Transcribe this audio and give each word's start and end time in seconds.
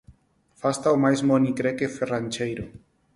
Fasta 0.61 0.95
o 0.95 0.97
mais 1.03 1.19
monicreque 1.29 1.93
ferrancheiro. 1.97 2.63